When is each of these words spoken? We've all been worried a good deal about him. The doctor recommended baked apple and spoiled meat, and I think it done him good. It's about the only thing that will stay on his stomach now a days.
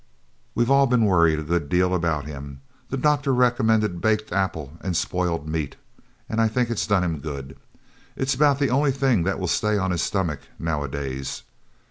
We've 0.55 0.71
all 0.71 0.87
been 0.87 1.05
worried 1.05 1.37
a 1.41 1.43
good 1.43 1.69
deal 1.69 1.93
about 1.93 2.25
him. 2.25 2.61
The 2.89 2.97
doctor 2.97 3.31
recommended 3.35 4.01
baked 4.01 4.31
apple 4.31 4.73
and 4.81 4.97
spoiled 4.97 5.47
meat, 5.47 5.75
and 6.27 6.41
I 6.41 6.47
think 6.47 6.71
it 6.71 6.83
done 6.89 7.03
him 7.03 7.19
good. 7.19 7.55
It's 8.15 8.33
about 8.33 8.57
the 8.57 8.71
only 8.71 8.93
thing 8.93 9.21
that 9.25 9.39
will 9.39 9.45
stay 9.47 9.77
on 9.77 9.91
his 9.91 10.01
stomach 10.01 10.39
now 10.57 10.81
a 10.81 10.87
days. 10.87 11.43